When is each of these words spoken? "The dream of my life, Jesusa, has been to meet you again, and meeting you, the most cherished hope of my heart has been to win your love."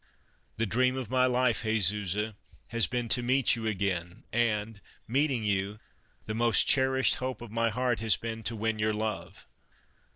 "The 0.57 0.65
dream 0.65 0.97
of 0.97 1.11
my 1.11 1.27
life, 1.27 1.61
Jesusa, 1.61 2.33
has 2.69 2.87
been 2.87 3.07
to 3.09 3.21
meet 3.21 3.55
you 3.55 3.67
again, 3.67 4.23
and 4.33 4.81
meeting 5.07 5.43
you, 5.43 5.79
the 6.25 6.33
most 6.33 6.65
cherished 6.67 7.17
hope 7.17 7.39
of 7.39 7.51
my 7.51 7.69
heart 7.69 7.99
has 7.99 8.15
been 8.17 8.41
to 8.45 8.55
win 8.55 8.79
your 8.79 8.93
love." 8.93 9.45